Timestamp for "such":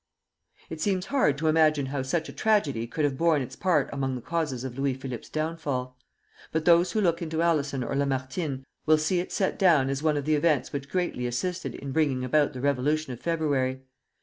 2.01-2.27